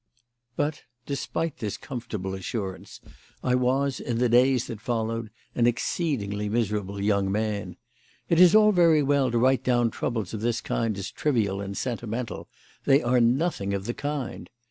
But, 0.55 0.81
despite 1.05 1.57
this 1.59 1.77
comfortable 1.77 2.33
assurance, 2.33 3.01
I 3.43 3.53
was, 3.53 3.99
in 3.99 4.17
the 4.17 4.29
days 4.29 4.65
that 4.65 4.81
followed, 4.81 5.29
an 5.53 5.67
exceedingly 5.67 6.49
miserable 6.49 6.99
young 6.99 7.31
man. 7.31 7.77
It 8.27 8.39
is 8.39 8.55
all 8.55 8.71
very 8.71 9.03
well 9.03 9.29
to 9.29 9.37
write 9.37 9.63
down 9.63 9.91
troubles 9.91 10.33
of 10.33 10.41
this 10.41 10.59
kind 10.59 10.97
as 10.97 11.11
trivial 11.11 11.61
and 11.61 11.77
sentimental. 11.77 12.49
They 12.83 13.03
are 13.03 13.19
nothing 13.21 13.75
of 13.75 13.85
the 13.85 13.93
kind. 13.93 14.49